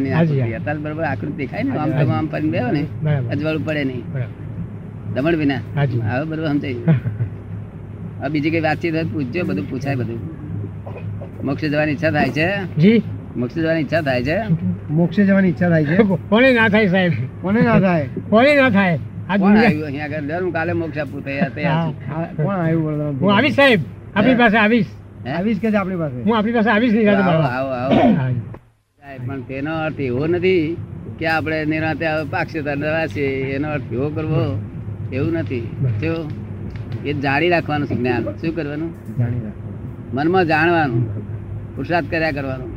અત્યારે 0.54 0.78
બરોબર 0.78 1.04
આકૃતિ 1.04 1.32
દેખાય 1.32 1.62
ને 1.62 1.76
આમ 1.76 1.90
તમે 1.90 2.14
આમ 2.14 2.26
ફરીને 2.26 2.50
બેહો 2.50 2.70
ને. 2.70 2.86
અજવાળું 3.28 3.66
પડે 3.66 3.84
નહીં. 3.84 4.02
બરાબર. 4.12 5.20
રમણ 5.20 5.36
વિના 5.36 5.54
હવે 6.12 6.24
બરોબર 6.24 6.48
સમજાય 6.48 6.74
હવે 8.20 8.28
બીજી 8.28 8.50
કઈ 8.50 8.60
વાતચીત 8.60 8.94
પૂછજો 9.12 9.44
બધું 9.44 9.66
પૂછાય 9.66 9.96
બધું. 9.96 10.20
મોક્ષ 11.42 11.64
જવાની 11.64 11.92
ઈચ્છા 11.92 12.10
થાય 12.10 12.30
છે? 12.30 12.46
જી. 12.78 13.02
મોક્ષ 13.36 13.56
જવાની 13.56 13.80
ઈચ્છા 13.80 14.02
થાય 14.02 14.22
છે? 14.22 14.36
મોક્ષે 14.90 15.24
જવાની 15.24 15.48
ઈચ્છા 15.48 15.68
થાય 15.68 15.84
છે? 15.84 15.96
કોને 16.30 16.52
ના 16.52 16.68
થાય 16.68 16.88
સાહેબ? 16.88 17.12
કોને 17.42 17.60
ના 17.62 17.80
થાય? 17.80 18.06
કોને 18.30 18.54
ના 18.54 18.70
થાય? 18.70 18.98
કોણ 19.38 19.56
આવ્યું 19.56 19.86
અહીંયા 19.86 20.04
આગળ? 20.04 20.26
દર 20.26 20.42
હું 20.42 20.52
કાલે 20.52 20.72
મોક્ષ 20.72 20.98
આપું 20.98 21.22
તૈયાર 21.24 21.50
તૈયાર 21.50 21.84
છું. 21.84 21.94
કોણ 22.36 22.56
આવ્યું 22.56 23.18
હું 23.20 23.34
આવીશ 23.34 23.54
સાહેબ. 23.54 23.80
આપણી 24.14 24.34
પાસે 24.34 24.56
આવીશ. 24.56 24.90
આવીશ 25.36 25.60
કે 25.60 25.76
આપણી 25.76 25.96
પાસે? 25.96 26.16
હું 26.24 26.36
આપણી 26.36 26.52
પાસે 26.52 26.70
આવીશ 26.70 26.92
નહીં 26.92 27.08
આવો 27.08 27.42
આવો 27.50 27.72
આવો. 27.72 28.00
પણ 29.26 29.42
તેનો 29.42 29.72
અર્થ 29.80 30.00
એવો 30.00 30.26
નથી 30.26 30.76
કે 31.18 31.26
આપણે 31.26 31.58
નિરાતે 31.64 32.06
પાક્ષતા 32.30 32.76
પાકશે 32.82 33.24
એનો 33.56 33.68
અર્થ 33.68 33.92
એવો 33.92 34.08
કરવો 34.10 34.42
એવું 35.12 35.32
નથી. 35.32 35.64
જો 36.02 36.12
એ 37.04 37.12
જાળી 37.12 37.48
રાખવાનું 37.48 37.86
છે 37.88 37.94
જ્ઞાન. 37.94 38.22
શું 38.22 38.56
કરવાનું? 38.56 38.90
મનમાં 40.14 40.44
જાણવાનું. 40.46 41.02
પુરુષાર્થ 41.76 42.10
કર્યા 42.10 42.30
કરવાનું. 42.30 42.70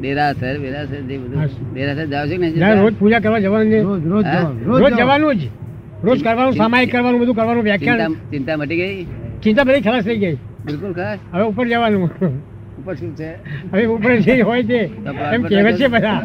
દેરાસર 0.00 0.58
વેરાસર 0.58 1.00
જે 1.00 1.18
બધું. 1.18 1.74
દેરાસર 1.74 2.06
જાવ 2.06 2.26
છે 2.26 2.36
ને 2.36 2.74
રોજ 2.74 2.94
પૂજા 2.94 3.18
કરવા 3.18 3.38
જવાનું 3.38 3.72
રોજ 3.72 4.06
રોજ 4.06 4.24
જવાનું 4.24 4.80
રોજ 4.80 4.92
જવાનું. 4.92 5.34
જ. 5.36 5.42
રોજ 6.04 6.24
કરવાનું 6.24 6.52
સામાયિક 6.52 6.92
કરવાનું 6.92 7.20
બધું 7.20 7.34
કરવાનું 7.34 7.64
ચિંતા 7.64 7.78
વ્યાખ્યાન. 7.78 8.14
ચિંતા 8.30 8.56
મટી 8.56 8.76
ગઈ? 8.76 9.04
ચિંતા 9.42 9.64
બધી 9.64 9.80
ખલાસ 9.80 10.04
થઈ 10.04 10.16
ગઈ. 10.16 10.36
બિલકુલ 10.66 10.92
ખાસ 10.92 11.18
હવે 11.32 11.42
ઉપર 11.42 11.66
જવાનું. 11.68 12.10
ઉપર 12.78 12.94
શું 12.94 13.16
છે? 13.16 13.30
હવે 13.72 13.84
ઉપર 13.84 14.16
જે 14.16 14.40
હોય 14.40 14.62
છે 14.62 14.80
એમ 15.34 15.42
કહેવાય 15.42 15.72
છે 15.72 15.86
બધા. 15.86 16.20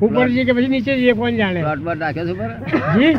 ઉપર 0.00 0.28
જઈએ 0.28 0.44
કે 0.44 0.52
પછી 0.52 0.68
નીચે 0.68 0.96
જઈએ 0.96 1.12
કોણ 1.12 1.30
જાણે? 1.30 1.60
પ્લોટ 1.60 1.84
પર 1.84 1.98
રાખ્યો 1.98 2.26
છે 2.26 2.30
ઉપર? 2.30 2.50
જી? 2.98 3.14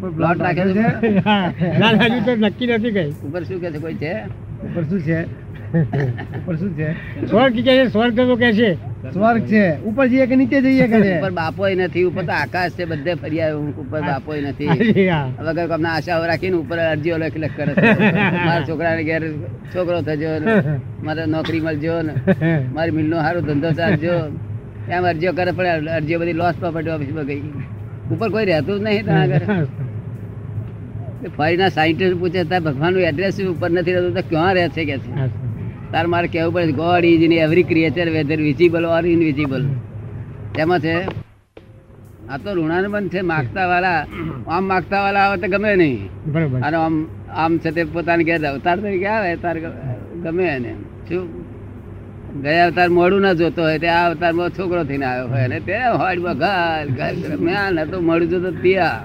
પ્લોટ 0.00 0.40
રાખ્યો 0.40 0.72
છે. 0.72 0.86
ના 1.22 1.92
ના, 1.92 2.08
હજુ 2.08 2.20
તો 2.26 2.32
નક્કી 2.36 2.66
નથી 2.68 2.92
કઈ. 2.92 3.10
ઉપર 3.26 3.42
શું 3.44 3.60
કે 3.60 3.70
છે 3.72 3.78
કોઈ 3.78 3.98
છે? 4.02 4.12
ઉપર 4.66 4.84
શું 4.88 5.00
છે? 5.02 5.18
ઉપર 6.38 6.54
શું 6.58 6.70
છે? 6.76 6.88
સ્વર્ગ 7.26 7.54
કે 7.56 7.62
છે 7.68 7.84
સ્વર્ગ 7.88 8.16
તો 8.16 8.36
કે 8.36 8.50
છે? 8.58 8.70
સ્વર્ગ 9.12 9.44
છે. 9.46 9.64
ઉપર 9.84 10.06
જઈએ 10.08 10.26
કે 10.26 10.36
નીચે 10.36 10.58
જઈએ 10.62 10.86
કે 10.92 10.98
છે 11.02 11.12
ઉપર 11.18 11.32
બાપોય 11.32 11.74
નથી 11.78 12.04
ઉપર 12.10 12.24
તો 12.24 12.32
આકાશ 12.32 12.74
છે 12.76 12.84
બધે 12.86 13.16
ફરી 13.16 13.40
આવ્યો. 13.40 13.60
હું. 13.60 13.70
ઉપર 13.76 14.00
બાપોય 14.00 14.40
નથી. 14.50 14.68
વગર 15.46 15.72
અમને 15.72 15.88
આશાઓ 15.88 16.26
રાખીને 16.26 16.56
ઉપર 16.56 16.78
અરજીઓ 16.78 17.18
લખી 17.18 17.42
લખ 17.44 17.56
કરે 17.56 17.72
મારા 18.46 18.66
છોકરાને 18.66 19.02
ઘેર 19.04 19.22
છોકરો 19.72 20.02
થજો 20.02 20.30
મારે 21.04 21.26
નોકરી 21.26 21.60
મળજો 21.60 22.02
ને 22.02 22.12
મારી 22.74 22.96
મિલનો 22.98 23.16
સારો 23.24 23.40
ધંધો 23.40 23.70
ચાલજો. 23.72 24.14
એમ 24.90 25.04
અરજીઓ 25.04 25.32
કરે 25.32 25.52
પણ 25.52 25.88
અરજીઓ 25.98 26.18
બધી 26.18 26.38
લોસ 26.42 26.56
પ્રોપર્ટી 26.56 26.94
ઓફિસમાં 26.96 27.26
ગઈ. 27.26 27.42
ઉપર 28.10 28.28
કોઈ 28.30 28.46
રહેતું 28.46 28.78
જ 28.78 28.82
નહીં 28.84 29.04
ત્યાં 29.04 29.32
આગળ. 29.32 29.66
ફરીના 31.26 31.68
સાયન્ટિસ્ટ 31.68 32.18
પૂછે 32.22 32.42
તાર 32.50 32.60
ભગવાનનું 32.60 33.02
એડ્રેસ 33.10 33.38
ઉપર 33.52 33.70
નથી 33.70 33.94
રહેતું 33.94 34.14
તો 34.14 34.22
ક્યાં 34.30 34.52
રહે 34.54 34.68
છે? 34.68 34.82
કે 34.84 34.96
છે. 34.98 35.10
તાર 35.92 36.04
મારે 36.06 36.28
કહેવું 36.28 36.52
પડે 36.54 36.72
God 36.72 37.04
is 37.04 37.24
in 37.26 37.32
every 37.44 37.62
creature 37.62 38.08
whether 38.16 38.38
visible 38.38 38.84
or 38.86 39.04
invisible 39.06 39.62
તેમાં 40.54 40.80
છે 40.80 40.94
આ 42.28 42.38
તો 42.38 42.48
ઋણાનુબંધ 42.54 43.10
છે 43.10 43.20
માગતા 43.32 43.66
વાળા 43.66 44.00
આમ 44.46 44.64
માગતા 44.64 45.00
વાળા 45.04 45.24
આવે 45.26 45.36
તો 45.42 45.48
ગમે 45.48 45.70
નહીં. 45.76 46.08
બરોબર. 46.32 46.58
અને 46.66 46.76
આમ 46.76 46.94
આમ 47.42 47.52
છે 47.58 47.70
તે 47.72 47.84
પોતાની 47.84 48.24
ઘેર 48.24 48.40
અવતાર 48.46 48.76
તરીકે 48.78 49.08
આવે 49.08 49.36
તાર 49.36 49.56
ગમે 50.24 50.46
એને. 50.56 50.72
શું? 51.08 51.24
ગયા 52.42 52.66
અવતાર 52.66 52.88
મોડું 52.90 53.20
ના 53.20 53.32
જોતો 53.32 53.62
હોય 53.62 53.78
તે 53.78 53.88
આ 53.88 54.04
અવતારમાં 54.10 54.50
છોકરો 54.50 54.82
થઈને 54.84 55.06
આવ્યો 55.06 55.28
હોય 55.28 55.44
અને 55.44 55.58
તે 55.60 55.74
હોડમાં 56.00 56.36
ઘર 56.42 56.86
ઘર 56.98 57.36
મેં 57.38 57.56
આ 57.56 57.70
નતો 57.76 57.96
મોડું 58.08 58.28
જોતો 58.32 58.50
ત્યાં. 58.62 59.00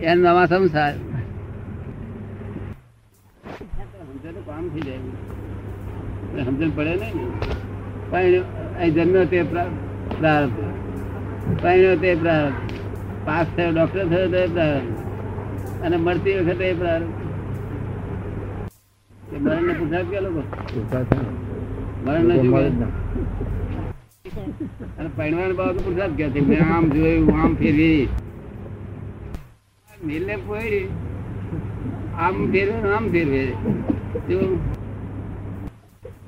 એમ 0.00 0.18
નવા 0.18 0.46
સંસાર. 0.46 0.92
કામ 4.46 4.68
થઈ 4.68 4.80
જાય 4.80 4.96
સમજણ 6.44 6.70
પડે 6.70 6.94
નહીં 6.94 7.14
ને? 7.14 7.30
પણ 8.10 8.90
જન્મ્યો 8.90 9.24
તે 9.24 9.42
પ્રા- 9.42 10.18
પ્રારબ્ધ. 10.18 10.52
તે 12.00 12.14
પ્રારબ્ધ. 12.14 12.54
પાસ 13.26 13.46
થયો 13.56 13.70
ડોક્ટર 13.70 14.08
થયો 14.08 14.30
તો 14.30 14.52
પ્રારબ્ધ. 14.52 15.82
અને 15.82 15.96
મળતી 15.96 16.38
વખતે 16.38 16.64
એ 16.64 16.72
મરણ 16.72 17.02
મરણને 19.40 19.72
પૂછાય 19.72 20.04
કે 20.04 20.20
લોકો? 20.20 20.42
મરણ 22.04 22.28
કહે? 22.28 23.55
અને 24.98 25.08
ફેરવી 25.16 25.34
ફેરવે 33.14 33.42
જો, 34.28 34.38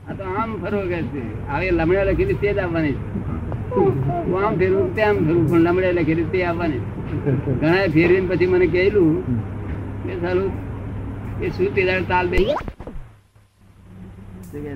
આ 0.09 0.13
તો 0.13 0.25
આમ 0.41 0.51
ફરવો 0.63 0.83
તે 2.43 2.49
આવવાની. 2.61 2.97
હું 4.27 4.47
આમ 4.47 4.55
ફેરવું 4.57 4.95
પણ 5.51 5.61
લમડે 5.67 5.93
લખેલી 5.93 6.31
તે 6.33 6.45
આવવાની. 6.45 6.83
ઘણા 7.61 7.89
ફેરવીને 7.97 8.29
પછી 8.31 8.47
મને 8.47 8.67
કહેલું, 8.67 9.23
કે 10.05 10.13
સારું 10.21 10.51
એ 11.43 11.49
શું 11.49 11.75
તે 11.75 11.83
તાલ 12.09 12.27
દઈ 12.29 12.55
શું 14.49 14.63
કે? 14.63 14.73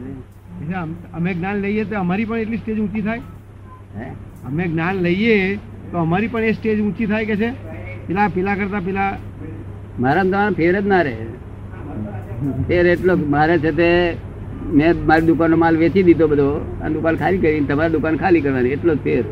અમે 1.14 1.34
જ્ઞાન 1.34 1.56
લઈએ 1.56 1.84
તો 1.84 1.96
અમારી 1.96 2.24
પણ 2.24 2.38
એટલી 2.38 2.56
સ્ટેજ 2.56 2.78
ઊંચી 2.80 3.00
થાય. 3.00 3.20
હે? 3.98 4.06
અમે 4.46 4.68
જ્ઞાન 4.68 4.96
લઈએ 4.96 5.56
તો 5.92 5.98
અમારી 5.98 6.28
પણ 6.28 6.42
એ 6.42 6.52
સ્ટેજ 6.52 6.80
ઊંચી 6.80 7.06
થાય 7.06 7.24
કે 7.24 7.36
છે? 7.36 7.50
પેલા 8.06 8.28
પેલા 8.28 8.54
કરતા 8.54 8.80
પેલા 8.80 9.18
મારા 10.00 10.22
તમારા 10.22 10.50
ફેર 10.50 10.80
જ 10.80 10.86
ના 10.86 11.02
રહે. 11.02 11.14
ફેર 12.68 12.86
એટલો 12.86 13.16
મારે 13.16 13.58
છે 13.58 13.70
તે 13.70 14.16
મેં 14.72 14.96
મારી 15.06 15.26
દુકાનનો 15.26 15.56
માલ 15.56 15.76
વેચી 15.76 16.02
દીધો 16.02 16.26
બધો 16.26 16.48
આ 16.82 16.88
દુકાન 16.88 17.16
ખાલી 17.16 17.38
કરી 17.38 17.60
તમારી 17.60 17.92
દુકાન 17.92 18.16
ખાલી 18.16 18.40
કરવાની 18.40 18.72
એટલો 18.72 18.94
જ 18.94 18.98
ફેર. 18.98 19.24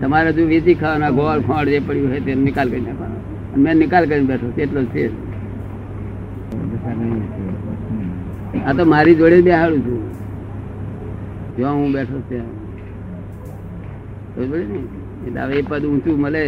તમારે 0.00 0.32
જો 0.32 0.46
વેચી 0.46 0.74
ખાવાના 0.74 1.10
ગોળ 1.10 1.40
ખોળ 1.40 1.66
જે 1.66 1.80
પડ્યું 1.80 2.08
હોય 2.08 2.20
તે 2.20 2.34
નિકાલ 2.34 2.68
કરી 2.68 2.80
નાખવાનો. 2.80 3.18
અને 3.54 3.62
મેં 3.62 3.76
નિકાલ 3.78 4.04
કરીને 4.04 4.26
બેઠો 4.26 4.52
એટલો 4.56 4.82
જ 4.82 4.86
ફેર. 4.86 5.10
આ 8.58 8.72
તો 8.78 8.82
મારી 8.92 9.16
જોડે 9.20 9.38
બેહાડું 9.48 9.80
છું. 9.86 10.00
જ્યાં 11.56 11.76
હું 11.78 11.90
બેઠો 11.96 12.18
ત્યાં? 12.28 12.54
એટલે 15.26 15.58
એ 15.58 15.62
પદ 15.70 15.82
ઊંચું 15.90 16.16
મળે. 16.24 16.44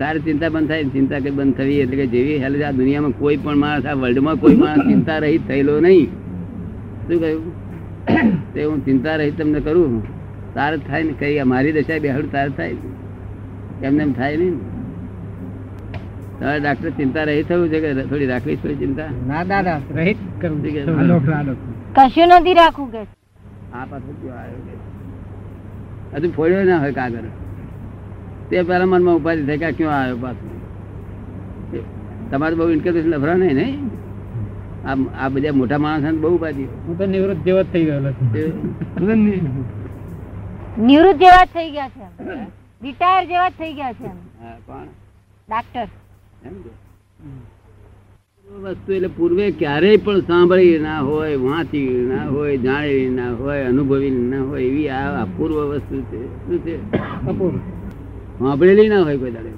તારી 0.00 0.24
ચિંતા 0.26 0.50
બંધ 0.54 0.68
થાય. 0.68 0.84
ચિંતા 0.96 1.20
કઈ 1.24 1.34
બંધ 1.38 1.54
થવી 1.58 1.80
એટલે 1.84 1.96
કે 2.00 2.06
જેવી 2.14 2.38
હેલ 2.44 2.54
આ 2.68 2.72
દુનિયામાં 2.80 3.14
કોઈ 3.20 3.38
પણ 3.44 3.58
માણસ, 3.64 3.84
આ 3.86 3.96
વર્લ્ડમાં 4.02 4.36
કોઈ 4.42 4.56
માણસ 4.62 4.82
ચિંતા 4.90 5.18
રહિત 5.24 5.42
થયેલો 5.48 5.74
નહીં. 5.86 6.08
શું 7.06 7.18
કહ્યું? 7.22 7.44
તે 8.54 8.60
હું 8.64 8.78
ચિંતા 8.86 9.16
રહિત 9.20 9.34
તમને 9.40 9.60
કરું. 9.68 9.94
તાર 10.54 10.72
થાય 10.88 11.02
ને 11.08 11.12
કઈ 11.20 11.36
મારી 11.52 11.74
દશા 11.76 12.00
બેહાડું 12.04 12.32
તાર 12.36 12.48
થાય 12.58 12.76
એમને 13.86 14.02
એમ 14.08 14.12
થાય 14.18 14.36
નહીં. 14.42 14.56
તારે 16.40 16.58
ડાક્ટર 16.64 16.90
ચિંતા 16.98 17.24
રહી 17.28 17.42
થયું 17.48 17.68
છે 17.72 17.78
કે 17.84 17.88
થોડી 18.10 18.30
રાખવી 18.32 18.58
થોડી 18.62 18.80
ચિંતા? 18.82 19.10
ના 19.28 19.42
દાદા, 19.50 19.80
રહિત 19.98 20.20
શું 20.48 20.58
કે? 20.62 20.80
આ 20.80 21.04
ડોક્ટર 21.08 21.32
આ 21.38 21.42
ડોક્ટર 21.46 21.70
કશું 21.96 22.28
નથી 22.38 22.56
રાખવું 22.60 22.88
કે? 22.94 23.02
આ 23.74 23.84
પાછો 23.90 24.10
હજુ 26.14 26.28
ફોડ્યો 26.36 26.64
ના 26.70 26.80
હોય 26.82 26.94
કાગળ. 26.98 27.28
તે 28.48 28.54
પેલા 28.68 28.90
મનમાં 28.92 29.16
ઉપાધિ 29.20 29.42
થઈ 29.48 29.60
કે 29.62 29.68
ક્યાં 29.78 29.98
આવ્યો 30.02 30.18
પાછું? 30.24 30.48
તમારે 32.30 32.54
બહુ 32.58 32.70
ઇન્કરેજ 32.76 33.06
લફરા 33.12 33.38
નહીં 33.42 33.56
નહીં? 33.60 33.78
આ 34.88 34.94
આ 35.22 35.28
બધા 35.34 35.54
મોટા 35.60 35.80
માણસ 35.84 36.18
બહુ 36.24 36.30
ઉપાધિ 36.38 36.64
હું 36.86 36.94
તો 36.98 37.04
નિવૃત્ત 37.14 37.40
જેવા 37.46 37.64
જ 37.64 37.66
થઈ 37.72 37.84
ગયેલો 37.88 38.10
નિવૃત્ત 40.88 41.18
જેવા 41.22 41.44
જ 41.44 41.48
થઈ 41.54 41.70
ગયા 41.76 41.90
છે 41.94 42.06
રિટાયર 42.82 43.24
જેવા 43.30 43.50
જ 43.50 43.52
થઈ 43.60 43.72
ગયા 43.78 43.94
છે. 44.00 44.08
કોણ? 44.66 44.86
ડાક્ટર 45.48 45.88
એમ 46.48 46.54
કે? 46.64 46.70
વસ્તુ 48.58 48.92
એટલે 48.92 49.08
પૂર્વે 49.08 49.50
ક્યારેય 49.50 49.96
પણ 49.96 50.20
સાંભળી 50.20 50.78
ના 50.78 51.00
હોય 51.00 51.36
વાંચી 51.36 51.88
ના 51.88 52.26
હોય 52.26 52.56
જાણેલી 52.56 53.08
ના 53.08 53.32
હોય 53.32 53.62
અનુભવી 53.64 54.10
ના 54.10 54.42
હોય 54.42 54.62
એવી 54.62 54.88
આ 54.88 55.22
અપૂર્વ 55.22 55.54
વસ્તુ 55.54 56.02
છે. 56.02 56.46
શું 56.46 56.58
છે? 56.58 56.92
સાંભળેલી 58.38 58.88
ના 58.88 59.02
હોય 59.02 59.16
કોઈ 59.16 59.30
દાડે. 59.30 59.48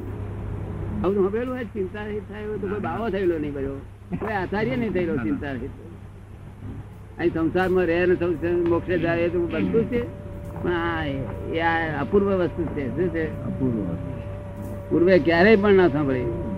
આવું 1.04 1.14
સાંભળેલું 1.14 1.54
હોય 1.54 1.64
ચિંતા 1.64 2.04
રહિત 2.06 2.22
થાય 2.22 2.44
તો 2.44 2.68
કોઈ 2.68 2.80
બાવો 2.80 3.08
થયેલો 3.08 3.38
નહીં 3.38 3.54
કર્યો 3.54 3.74
કોઈ 4.20 4.32
આચાર્ય 4.32 4.76
નહીં 4.76 4.92
થયેલો 4.92 5.16
ચિંતા 5.16 5.52
રહિત. 5.52 5.70
અહીં 7.18 7.34
સંસારમાં 7.34 7.84
રહે 7.84 8.06
ને 8.06 8.14
સંસાર 8.14 8.52
મોક્ષે 8.52 8.98
જાય 8.98 9.28
તો 9.28 9.46
બધું 9.46 9.84
છે. 9.84 10.02
પણ 10.62 10.70
આ 10.70 11.04
એ 11.54 11.60
આ 11.60 12.00
અપૂર્વ 12.00 12.26
વસ્તુ 12.26 12.62
છે. 12.64 12.88
શું 12.96 13.08
છે? 13.08 13.24
પૂર્વે 14.90 15.18
ક્યારેય 15.18 15.56
પણ 15.56 15.72
ના 15.72 15.88
સાંભળી 15.88 16.51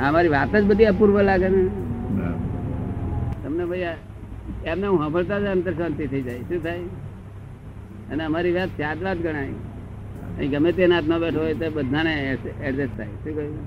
આ 0.00 0.10
મારી 0.10 0.28
વાત 0.28 0.56
જ 0.56 0.64
બધી 0.66 0.84
અપૂર્વ 0.84 1.22
લાગે 1.22 1.48
ને. 1.48 1.62
તમને 3.44 3.64
ભાઈ 3.64 3.80
એમને 4.66 4.86
હું 4.86 4.98
સાંભળતા 4.98 5.38
જ 5.38 5.44
અંતર 5.44 5.72
શાંતિ 5.72 6.06
થઈ 6.06 6.22
જાય. 6.22 6.38
શું 6.38 6.62
થાય? 6.62 6.78
અને 8.12 8.24
અમારી 8.24 8.52
વાત 8.52 8.68
ત્યાર 8.76 8.96
વાત 9.04 9.16
ગણાય. 9.16 9.48
અહીં 10.38 10.50
ગમે 10.50 10.72
તે 10.72 10.86
નાથમાં 10.86 11.20
બેઠો 11.20 11.40
હોય 11.40 11.54
તો 11.54 11.70
બધાને 11.70 12.38
એડજસ્ટ 12.64 12.96
થાય. 12.96 13.06
શું 13.06 13.34
કહ્યું? 13.34 13.58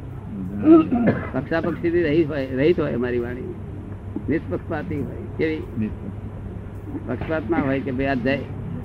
પક્ષા 1.34 1.62
પક્ષીથી 1.62 2.04
રહી 2.04 2.24
હોય 2.24 2.48
રહિત 2.56 2.80
હોય 2.80 2.94
અમારી 2.94 3.20
વાણી. 3.20 3.54
નિષ્પક્ષપાતી 4.30 4.96
હોય. 4.96 5.22
કેવી? 5.38 5.62
પક્ષપાત 7.08 7.50
ના 7.50 7.58
હોય 7.58 7.80
કે 7.80 7.92
ભાઈ 7.92 8.06
આ 8.06 8.14
જય 8.14 8.38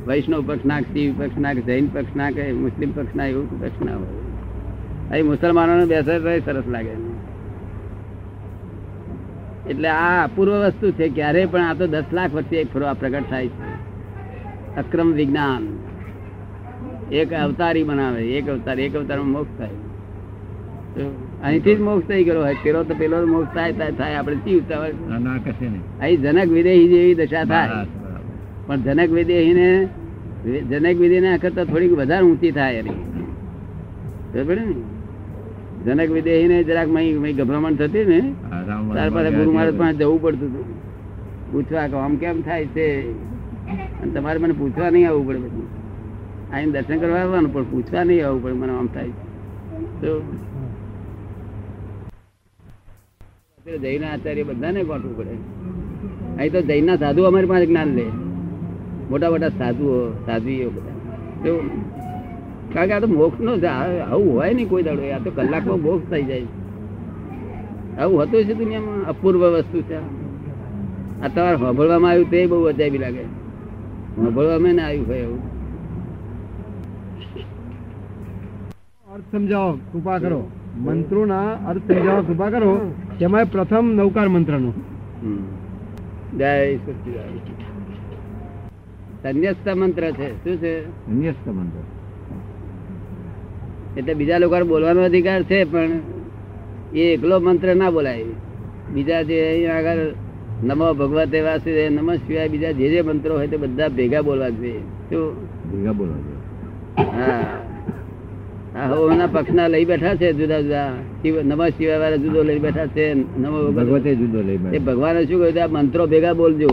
વૈષ્ણવ 0.06 0.42
પક્ષ 0.46 0.64
નાખ 0.64 0.82
શિવ 0.82 1.18
પક્ષ 1.18 1.38
નાખ 1.38 1.56
જૈન 1.56 1.86
પક્ષ 1.86 2.34
કે 2.34 2.52
મુસ્લિમ 2.52 2.92
પક્ષ 2.92 3.16
ના 3.16 3.26
એવું 3.26 3.60
પક્ષ 3.60 3.84
ના 3.84 3.96
હોય. 3.96 4.06
અહીં 5.10 5.26
મુસલમાનોને 5.26 5.84
બેસે 5.84 6.40
સરસ 6.40 6.64
લાગે. 6.68 7.05
એટલે 9.70 9.88
આ 9.88 10.24
અપૂર્વ 10.24 10.52
વસ્તુ 10.52 10.90
છે 10.90 11.08
ક્યારે 11.08 11.46
પણ 11.46 11.60
આ 11.60 11.74
તો 11.74 11.86
દસ 11.86 12.04
લાખ 12.12 12.34
વર્ષે 12.34 12.56
એક 12.56 12.72
ફરવા 12.72 12.92
પ્રગટ 12.92 13.30
થાય 13.30 13.48
છે. 13.48 13.64
અક્રમ 14.76 15.12
વિજ્ઞાન. 15.12 15.66
એક 17.12 17.32
અવતારી 17.32 17.82
બનાવે 17.82 18.22
એક 18.24 18.48
અવતાર 18.48 18.80
એક 18.80 18.96
અવતારમાં 18.96 19.28
મોક્ષ 19.28 19.58
થાય. 19.58 19.68
અહીંથી 21.42 21.74
જ 21.74 21.80
મોક્ષ 21.80 22.08
થઈ 22.08 22.24
ગયો. 22.24 22.42
હોય 22.42 22.56
પેલો 22.62 22.84
તો 22.84 22.94
પેલો 22.94 23.26
મોક્ષ 23.26 23.54
થાય 23.54 23.72
થાય 23.72 24.14
આપણે 24.14 24.36
શી 24.36 24.58
ઉતાવળ? 24.58 24.88
ના 25.08 25.34
અહીં 26.00 26.22
જનક 26.22 26.48
વિદેહી 26.48 26.88
જેવી 26.88 27.14
દશા 27.14 27.44
થાય. 27.44 27.68
પણ 28.66 28.76
જનક 28.76 29.10
વિદેહીને 29.10 29.88
જનક 30.60 30.96
વિદેહી 30.96 31.38
કરતા 31.38 31.64
થોડીક 31.64 31.92
વધારે 31.92 32.26
ઊંચી 32.26 32.50
થાય 32.50 32.74
એની. 32.74 32.90
બરાબર 34.34 34.56
ને? 34.56 34.95
જનક 35.84 36.10
વિદેહીને 36.10 36.56
જરાક 36.68 36.88
મય 36.88 37.02
મય 37.24 37.32
ગભરામણ 37.38 37.74
થતી 37.80 38.04
ને 38.04 38.20
ત્યાર 38.94 39.10
પાસે 39.10 39.30
ગુરુ 39.30 39.50
મહારાજ 39.52 39.76
પાસે 39.78 39.96
જવું 39.96 40.18
પડતું 40.22 40.48
હતું. 40.48 40.66
પૂછવા 41.52 41.86
કે 41.90 41.96
આમ 41.96 42.14
કેમ 42.16 42.36
થાય 42.42 42.64
છે? 42.76 42.86
અને 44.00 44.10
તમારે 44.14 44.38
મને 44.38 44.54
પૂછવા 44.60 44.90
નહીં 44.90 45.06
આવવું 45.08 45.24
પડે 45.28 45.38
બધું. 45.38 45.68
આઈને 46.54 46.72
દર્શન 46.72 46.98
કરવા 46.98 47.20
આવવાનું 47.20 47.52
પણ 47.54 47.64
પૂછવા 47.70 48.04
નહીં 48.04 48.22
આવવું 48.26 48.42
પડે 48.42 48.56
મને 48.62 48.72
આમ 48.78 48.88
થાય 48.94 49.12
તો 50.02 50.10
જૈન 53.84 54.04
આચાર્ય 54.04 54.42
બધાને 54.42 54.80
ગોઠવું 54.84 55.14
પડે. 55.18 55.34
અહીં 56.38 56.52
તો 56.52 56.60
જૈનના 56.60 56.96
સાધુ 56.96 57.20
અમારી 57.30 57.50
પાસે 57.52 57.66
જ્ઞાન 57.66 57.90
લે. 57.98 58.06
મોટા 59.10 59.30
મોટા 59.30 59.52
સાધુઓ 59.58 59.96
સાધુઓ 60.26 60.68
બધા? 60.70 60.94
કારણ 62.76 62.88
કે 62.88 62.94
આ 62.94 63.00
તો 63.00 63.08
મોક્ષ 63.08 63.40
નો 63.40 63.52
આવું 64.10 64.32
હોય 64.36 64.52
નહીં 64.54 64.68
કોઈ 64.68 64.82
દાડો. 64.82 65.02
આ 65.16 65.20
તો 65.24 65.30
કલાકમાં 65.30 65.80
મોક્ષ 65.82 66.10
થઈ 66.10 66.24
જાય 66.30 66.42
આવું 68.00 68.22
હતું 68.22 68.44
છે 68.44 68.54
દુનિયામાં. 68.54 68.98
અપૂર્વ 69.08 69.42
વસ્તુ 69.54 69.78
છે. 69.82 69.98
આ 71.22 71.28
તમારે 71.28 71.56
સાંભળવામાં 71.56 72.10
આવ્યું 72.10 72.30
તે 72.30 72.46
બહુ 72.46 72.64
અજાયબી 72.64 72.98
લાગે. 72.98 73.24
સાંભળવામાં 74.16 74.74
ના 74.74 74.84
આવ્યું 74.86 75.06
હોય 75.06 75.18
એવું. 75.18 75.40
અર્થ 79.14 79.32
સમજાવો 79.32 79.72
કૃપા 79.92 80.18
કરો. 80.18 80.40
મંત્રોના 80.78 81.42
અર્થ 81.68 81.92
સમજાવો 81.92 82.22
કૃપા 82.22 82.50
કરો. 82.50 82.72
તેમાં 83.18 83.44
પ્રથમ 83.52 83.84
નૌકાર 83.94 84.28
મંત્રનો. 84.28 84.72
જય 86.38 86.76
સચિદાન 86.76 87.38
સંન્યસ્ત 89.22 89.66
મંત્ર 89.68 90.04
છે. 90.10 90.28
શું 90.44 90.56
છે? 90.56 90.74
એટલે 93.96 94.14
બીજા 94.14 94.38
લોકો 94.38 94.64
બોલવાનો 94.64 95.04
અધિકાર 95.04 95.42
છે 95.42 95.64
પણ 95.64 95.90
એ 96.94 97.00
એકલો 97.00 97.40
મંત્ર 97.40 97.76
ના 97.76 97.90
બોલાય. 97.90 98.24
બીજા 98.94 99.22
જે 99.22 99.48
અહીંયા 99.48 99.74
આગળ 99.74 99.96
નમો 100.64 100.92
ભગવતે 100.92 101.40
વાસુદેવ 101.40 101.90
નમઃ 101.90 102.14
શિવાય 102.14 102.48
બીજા 102.48 102.70
જે 102.70 102.88
જે 102.88 103.02
મંત્રો 103.02 103.34
હોય 103.34 103.46
તે 103.46 103.56
બધા 103.56 103.88
ભેગા 103.88 104.22
બોલવા 104.22 104.48
જોઈએ. 104.48 104.78
શું? 104.78 105.36
હા. 106.96 107.46
આ 108.78 108.88
હોના 108.88 109.26
પક્ષના 109.26 109.68
લઈ 109.68 109.84
બેઠા 109.84 110.14
છે 110.14 110.32
જુદા 110.32 110.60
જુદા. 110.60 110.92
નમ 111.24 111.68
શિવાય 111.68 111.98
વાળા 111.98 112.16
જુદો 112.16 112.42
લઈ 112.42 112.58
બેઠા 112.58 112.86
છે 112.86 113.14
નમો 113.14 113.70
ભગવતે. 113.70 114.14
જુદો 114.14 114.42
લઈ 114.42 114.58
એ 114.72 114.78
ભગવાને 114.78 115.24
શું 115.24 115.40
કહ્યું? 115.40 115.64
આ 115.64 115.66
મંત્રો 115.66 116.06
ભેગા 116.06 116.32
બોલજો. 116.32 116.68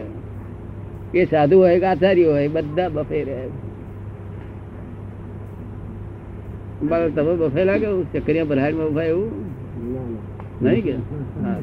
એ 1.14 1.26
સાધુ 1.26 1.60
હોય 1.60 1.80
કે 1.80 1.86
આચાર્ય 1.86 2.24
હોય 2.24 2.48
બધા 2.48 2.90
બફાઈ 2.90 3.24
રહ્યા 3.24 3.40
છે. 3.40 3.71
બાળ 6.90 7.12
તમે 7.16 7.34
બફેલા 7.42 7.80
કે 7.82 7.88
ચક્રિયા 8.14 8.50
ભરહાડમાં 8.50 8.88
ઊભા 8.88 9.08
એવું? 9.12 9.32
નહીં 10.62 10.84
કે? 10.84 10.94
હા. 11.44 11.58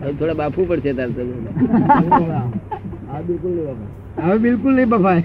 હવે 0.00 0.12
થોડા 0.18 0.38
બાફવું 0.40 0.66
પડશે 0.68 0.92
તાર 0.92 1.10
તો 1.16 1.22
હવે 4.18 4.36
બિલકુલ 4.38 4.72
નહીં 4.74 4.88
બફાય. 4.88 5.22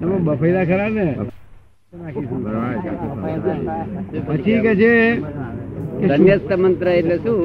તમે 0.00 0.16
બફેલા 0.26 0.64
ખરા 0.64 0.90
ને. 0.90 1.06
પછી 4.28 4.58
કે 4.64 4.72
છે 4.80 4.92
સંન્યસ્ત 6.08 6.50
મંત્ર 6.58 6.86
એટલે 6.88 7.16
શું? 7.24 7.40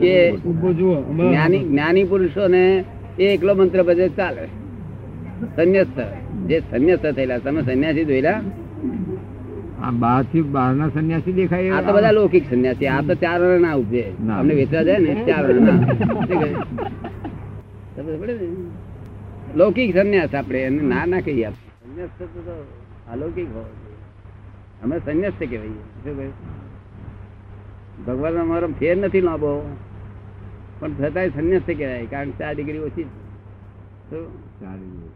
કે 0.00 0.14
જ્ઞાની 1.12 1.62
જ્ઞાની 1.64 2.04
પુરુષો 2.04 2.44
ને 2.48 2.64
એ 3.18 3.24
એકલો 3.34 3.52
મંત્ર 3.54 3.80
બધે 3.82 4.06
ચાલે. 4.18 4.44
સંન્યસ્ત. 5.56 5.98
જે 6.46 6.60
સંન્યસ્ત 6.60 7.06
થયેલા 7.06 7.38
તમે 7.38 7.62
સંન્યાસી 7.62 8.04
જોયેલા? 8.04 8.40
બહારથી 9.92 10.42
બહારના 10.42 10.88
સંન્યાસી 10.88 11.32
દેખાય 11.32 11.70
આ 11.70 11.82
તો 11.82 11.92
બધા 11.92 12.10
લૌકિક 12.10 12.44
સંન્યાસી 12.50 12.86
આ 12.86 13.00
તો 13.00 13.14
ચાર 13.14 13.40
ના. 13.40 13.72
અમને 14.38 14.54
વેચવા 14.54 14.82
જાય 14.82 14.98
ને 14.98 15.14
ચાર? 15.26 15.50
લૌકિક 19.56 19.96
સંન્યાસ 19.96 20.34
આપણે 20.34 20.62
એને 20.62 20.82
ના 20.82 21.06
ના 21.06 21.20
કહીએ. 21.20 21.48
સંન્યાસ 21.50 22.08
તો 22.18 22.64
અલૌકિક 23.12 23.46
હોવો. 23.54 23.66
અમે 24.84 24.98
સંન્યાસ 24.98 25.32
કહેવાય 25.38 25.68
શું 25.68 26.16
કહે? 26.16 26.28
ભગવાન 28.06 28.34
અમારો 28.34 28.68
ફેર 28.68 28.96
નથી 28.96 29.20
લાંબો. 29.20 29.76
પણ 30.80 30.94
છતાંય 30.94 31.28
સંન્યાસ 31.28 31.62
કહેવાય 31.66 32.06
કારણ 32.06 32.30
કે 32.30 32.38
ચાર 32.38 32.54
ડિગ્રી 32.54 32.78
ઓછી. 32.78 33.04
શું? 34.10 34.26
સારી 34.60 35.13